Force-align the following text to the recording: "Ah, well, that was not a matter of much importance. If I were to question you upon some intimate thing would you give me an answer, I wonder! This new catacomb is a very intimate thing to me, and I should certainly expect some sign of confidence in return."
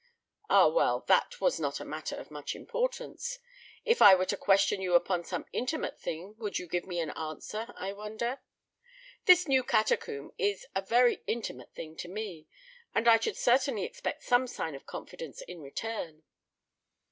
"Ah, 0.49 0.65
well, 0.67 1.01
that 1.01 1.39
was 1.39 1.59
not 1.59 1.79
a 1.79 1.85
matter 1.85 2.15
of 2.15 2.31
much 2.31 2.55
importance. 2.55 3.37
If 3.85 4.01
I 4.01 4.15
were 4.15 4.25
to 4.25 4.35
question 4.35 4.81
you 4.81 4.95
upon 4.95 5.23
some 5.23 5.45
intimate 5.53 5.99
thing 6.01 6.33
would 6.39 6.57
you 6.57 6.67
give 6.67 6.87
me 6.87 6.99
an 6.99 7.11
answer, 7.11 7.71
I 7.77 7.93
wonder! 7.93 8.41
This 9.25 9.47
new 9.47 9.63
catacomb 9.63 10.31
is 10.39 10.65
a 10.73 10.81
very 10.81 11.21
intimate 11.27 11.71
thing 11.75 11.95
to 11.97 12.07
me, 12.07 12.47
and 12.95 13.07
I 13.07 13.19
should 13.19 13.37
certainly 13.37 13.83
expect 13.83 14.23
some 14.23 14.47
sign 14.47 14.73
of 14.73 14.87
confidence 14.87 15.43
in 15.43 15.61
return." 15.61 16.23